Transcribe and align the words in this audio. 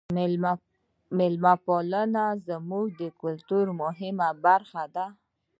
میلمه 1.21 1.53
پالنه 1.65 2.25
زموږ 2.47 2.85
د 3.01 3.03
کلتور 3.21 3.65
مهمه 3.81 4.29
برخه 4.45 4.83
ده. 4.95 5.05